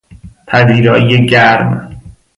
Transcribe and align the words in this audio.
پذیرایی 0.47 1.25
گرم 1.25 2.01